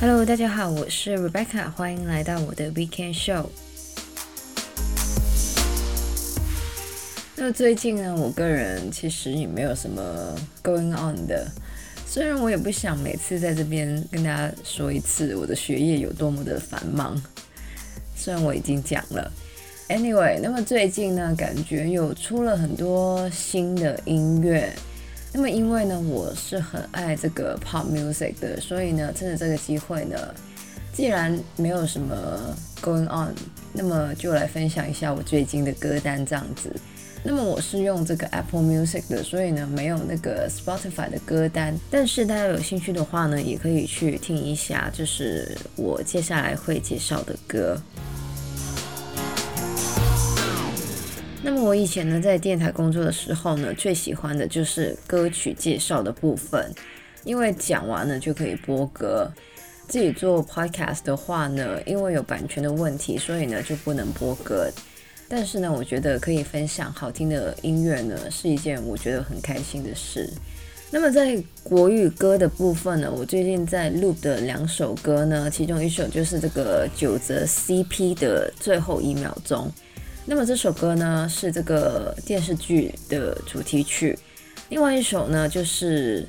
[0.00, 3.44] Hello，大家好，我是 Rebecca，欢迎来到我的 Weekend Show。
[7.36, 11.46] 那么最近呢，我个人其实也没有什么 going on 的，
[12.06, 17.22] 虽然我也不想每次在这边跟大家说一次我的学业有多么的繁忙，
[18.16, 19.30] 虽然我已经讲了。
[19.90, 24.72] Anyway，那么最近呢，感觉有出了很多新的音乐。
[25.32, 30.16] 那么因为呢，我是很爱这个 Pop Music 的，所以呢，趁着这个机会呢，
[30.92, 33.32] 既然没有什么 going on，
[33.72, 36.74] 那么就来分享一下我最近的歌单这样子。
[37.22, 41.78] 那么我是用这个 Apple Music 的，所以呢没有那个 Spotify 的歌单。
[41.90, 47.80] 但是大家有兴趣的话呢，也可以去听一下，就是我接下来会介绍的歌。
[51.42, 56.70] 那么我以前呢在电台工作的时候呢，最喜欢的就是歌曲介绍的部分，
[57.24, 59.30] 因为讲完了就可以播歌。
[59.88, 64.70] 自己做 Podcast 的话呢，因为有版权的问题，所以呢就不能播歌。
[65.28, 70.28] 但是呢，我觉得可以分享好听的音乐呢，是一件我觉得很开心的事。
[70.90, 79.72] 那么在国语歌的部分呢，我最近在录的两首歌呢，其中一首就是这个九泽 CP 的最后一秒钟。
[80.30, 84.16] 那么这首歌呢是这个电视剧的主题曲，
[84.68, 86.24] 另外一首呢就是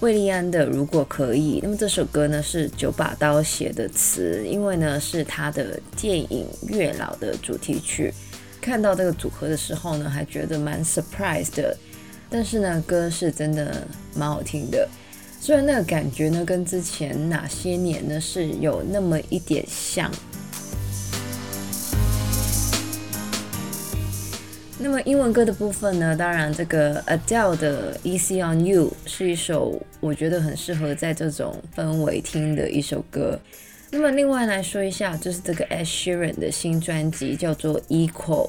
[0.00, 1.60] 魏利安的如果可以。
[1.62, 6.44] 那么这首歌呢是九把刀写的词，因为呢是他的电影
[6.76, 8.12] 《月老》的主题曲。
[8.60, 11.76] 看到这个组合的时候呢，还觉得蛮 surprise 的，
[12.28, 14.88] 但是呢，歌是真的蛮好听的。
[15.40, 20.10] 虽然那个感觉呢，跟之前哪些年呢是有那么一点像。
[24.78, 33.40] 那么英文歌的部分呢，当然这个 Adele 的《Easy on You》是一首我觉得很适合在这种氛围听的一首歌。
[33.90, 38.48] 那么另外来说一下，就是这个 Asheran 的新专辑叫做《Equal》。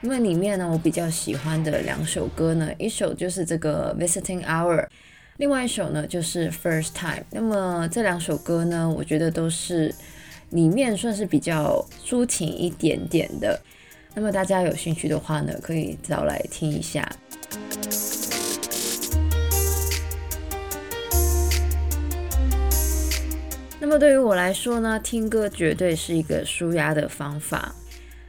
[0.00, 4.80] 那么里面呢，我比较喜欢的两首歌呢，一首就是这个《Visiting Hour》，
[5.36, 7.20] 另外一首呢就是《First Time》。
[7.30, 9.94] 那么这两首歌呢，我觉得都是
[10.50, 13.60] 里面算是比较抒情一点点的。
[14.18, 17.06] 那么大家有兴趣的话呢，可以找来听一下。
[23.78, 27.74] 那么对于我来说呢，听歌绝对是一个舒压的方法。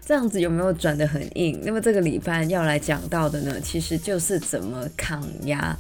[0.05, 1.57] 这样子有没有转得很硬？
[1.63, 5.73] 那么这个礼拜要来讲到的呢，其实就是怎么抗压。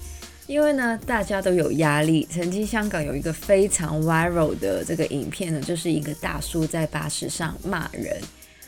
[0.47, 2.25] 因为呢，大家都有压力。
[2.31, 8.17] 曾经香港有一个非常 viral 的这个影片呢，就是一个大叔在巴士上骂人。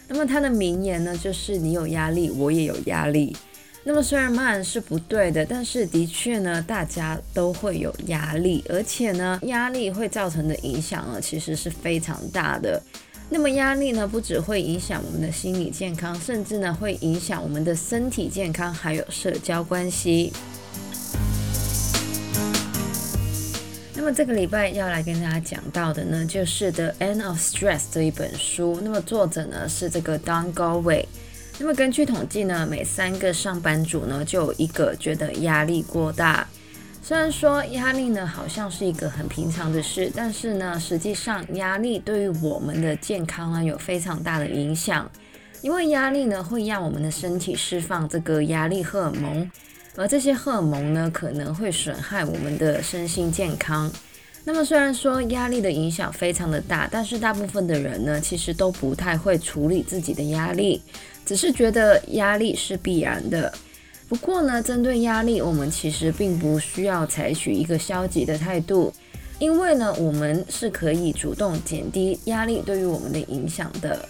[0.10, 3.34] 那么他的名言呢，就是你有压力，我也有压力。
[3.84, 12.82] 那么虽然骂人是不对的，但是的确呢，大家都会有压力，而且呢，压力会造成的影响呢，其实是非常大的。
[13.30, 20.34] 那么压力呢，不只会影响我们的心理健康，甚至呢，会影响我们的身体健康，还有社交关系。
[24.00, 28.80] 那么这个礼拜要来跟大家讲到的呢，就是《The End of Stress》这一本书。
[28.82, 31.04] 那么作者呢是这个 Don gaway。
[31.58, 36.48] 那么根据统计呢，每三个上班族呢就有一个觉得压力过大。
[37.04, 45.12] 虽然说压力呢好像是一个很平常的事，但是呢，实际上压力对于我们的健康呢有非常大的影响。
[45.62, 49.52] 因为压力呢会让我们的身体释放这个压力荷尔蒙，
[50.00, 53.92] 而这些荷尔蒙呢可能会损害我们的身心健康。
[54.46, 60.82] 那么虽然说压力的影响非常的大，但是大部分的人呢其实都不太会处理自己的压力。
[61.26, 63.54] 只是觉得压力是必然的，
[64.08, 68.94] 不过呢，针对压力，我们其实并不需要采取一个消极的态度，
[69.38, 74.08] 因为呢，我们是可以主动减低压力对于我们的影响的。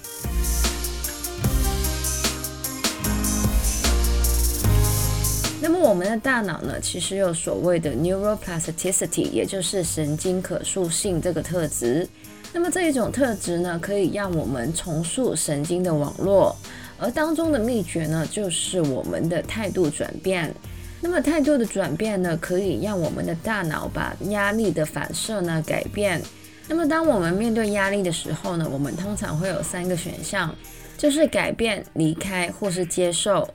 [5.61, 12.07] 那么我们的大脑呢，其实有所谓的 neuroplasticity，也就是神经可塑性这个特质。
[12.53, 16.55] 那么这一种特质呢，可以让我们重塑神经的网络。
[16.97, 20.53] 而当中的秘诀呢，就是我们的态度转变。
[21.01, 26.21] 那么态度的转变呢，可以让我们的大脑把压力的反射呢改变。
[26.67, 30.53] 那么当我们面对压力的时候呢，我们通常会有三个选项，
[30.97, 33.47] 就是改变、离开或是接受。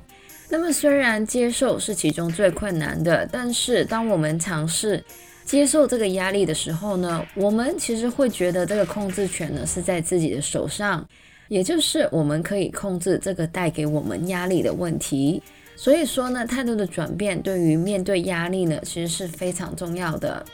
[0.48, 5.02] 那么虽然接受是其中最困难的，但是当我们尝试
[5.44, 11.06] 接受这个压力的时候呢，我们其实会觉得这个控制权呢是在自己的手上。
[11.48, 15.42] 也就是我们可以控制这个带给我们压力的问题，
[15.76, 20.44] 所以说呢，态度的转变对于面对压力呢，其实是非常重要的。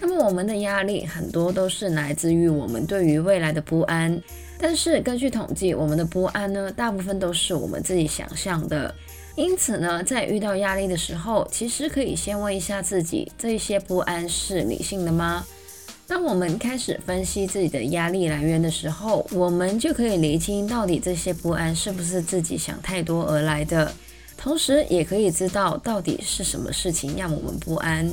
[0.00, 4.20] 那么我们的压力很多都是来自于我们对于未来的不安，
[4.58, 8.94] 但是根据统计，我们的不安呢，大部分都是我们自己想象的。
[9.34, 15.44] 因此呢，在遇到压力的时候，其实可以先问一下自己：这些不安是理性的吗？
[16.08, 23.92] 当我们开始分析自己的压力来源的时候，我们就可以厘清到底这些不安是不是自己想太多而来的，
[24.38, 28.10] 同时也可以知道到底是什么事情让我们不安。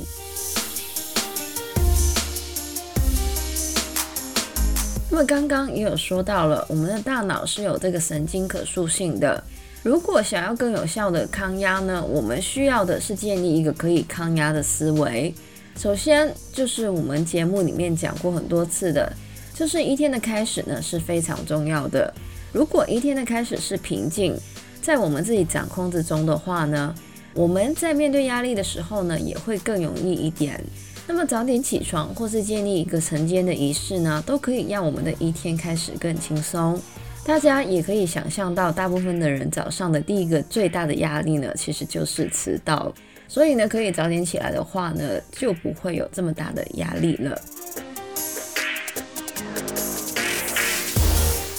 [5.14, 9.40] 那么刚刚也有说到了，我们的大脑是有这个神经可塑性的。
[9.84, 15.32] 如果想要更有效的抗压呢，我们需要的是建立一个可以抗压的思维。
[15.78, 19.12] 首先就是我们节目里面讲过很多次的，
[19.54, 22.12] 就是一天的开始呢是非常重要的。
[22.52, 24.36] 如果一天的开始是平静，
[24.82, 26.92] 在我们自己掌控之中的话呢，
[27.34, 30.60] 我们在面对压力的时候呢也会更容易一点。
[31.06, 36.80] 那么早点起床或是建立一个晨间的仪式呢，都可以让我们的一天开始更轻松。
[37.24, 42.92] 大家也可以想象到，大部分的人早上的第一个最大的压力呢，其实就是迟到。
[43.28, 47.38] 所以呢，可以早点起来的话呢，就不会有这么大的压力了。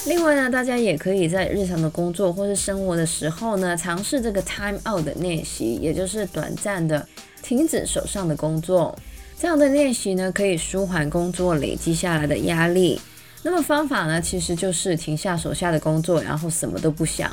[0.07, 7.07] 另外呢，大家也可以在日常的工作或是生活的时候呢，尝试这个 time out 的练习，也就是短暂的
[7.41, 8.98] 停止手上的工作。
[9.37, 12.99] 这样的练习呢，可以舒缓工作累积下来的压力。
[13.43, 17.31] 那么方法呢，其实就是停下手下的工作，然后什么都不想。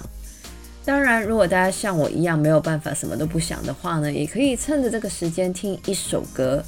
[0.84, 6.62] 当然，如果大家像我一样没有办法什么都不想的话呢，也可以趁着这个时间听一首歌，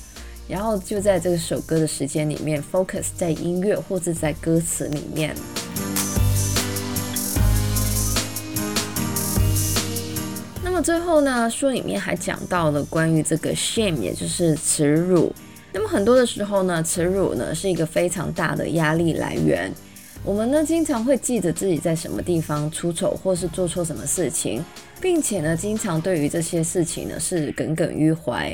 [0.48, 5.34] 然后就在这首歌的时间里面 focus 在音乐或者在歌词里面。
[10.74, 15.32] 那么最后呢，书里面还讲到了关于这个 shame，也就是耻辱。
[15.72, 19.72] 那么很多的时候呢，耻辱呢是一个非常大的压力来源。
[20.24, 24.64] 我们呢经常会记得自己在什么地方出丑，或是做错什么事情，
[25.00, 28.52] 并且呢经常对于这些事情呢是耿耿于怀，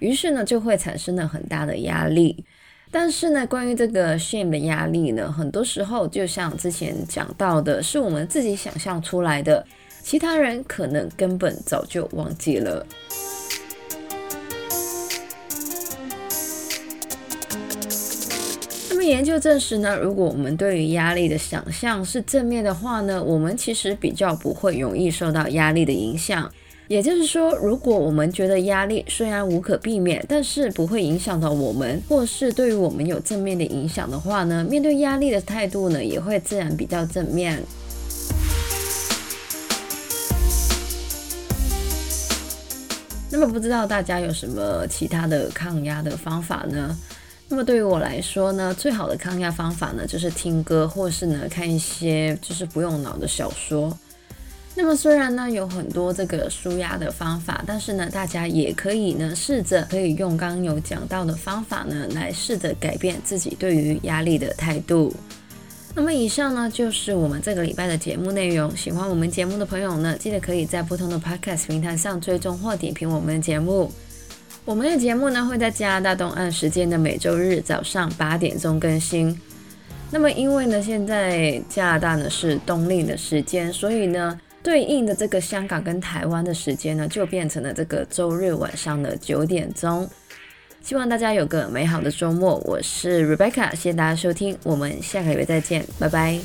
[0.00, 2.44] 于是呢就会产生了很大的压力。
[2.90, 9.64] 但是呢，关于这个 shame 的压力呢，很多时候就像之前讲到的，是我们自己想象出来的，
[10.04, 12.86] 其他人可能根本早就忘记了。
[18.90, 26.48] 那么研究证实呢，如果我们对于压力的想象是正面的话呢，我们其实比较不会容易受到压力的影响。
[26.86, 37.58] 也就是说，如果我们觉得压力虽然无可避免，但是不会影响到我们，或是对于我们有正面的影响的话呢，面对压力的态度呢，也会自然比较正面。
[43.46, 46.96] 不知道大家有什么其他的抗压的方法呢？
[47.48, 53.96] 那么对于我来说呢，最好的抗压方法呢，就是听歌，或是呢看一些就是不用脑的小说。
[54.74, 65.14] 那么虽然呢有很多这个舒压的方法，但是呢大家也可以呢试着可以用刚刚有讲到的方法呢来试着改变自己对于压力的态度。
[65.96, 68.76] 那么以上呢就是我们这个礼拜的节目内容。
[68.76, 73.92] 喜欢我们节目的朋友呢，记得可以在不同的 Podcast 平台上追踪或点评我们的节目。
[74.64, 79.40] 我们的节目呢会在加拿大东岸时间的每周日早上八点钟更新。
[80.10, 90.08] 那么因为呢现在加拿大呢是冬令的时间，所以呢对应的这个香港跟台湾的时间呢就变成了这个周日晚上的九点钟。
[90.84, 92.58] 希望大家有个美好的周末。
[92.58, 96.38] 我是 Rebecca，谢谢大家收听，我们下个礼拜再见，拜拜。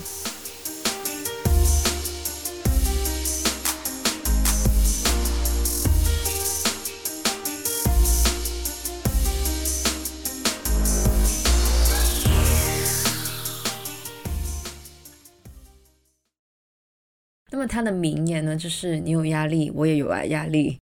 [17.51, 20.79] 那么他的名言呢，就是你有压力，我也有啊压力。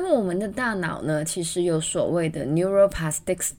[0.00, 3.50] 那么我们的大脑呢，其实有所谓的 neuroplastic